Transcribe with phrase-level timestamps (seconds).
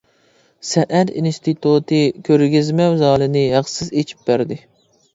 [0.69, 2.01] سەنئەت ئىنستىتۇتى
[2.31, 4.63] كۆرگەزمە زالىنى ھەقسىز ئېچىپ بەردى.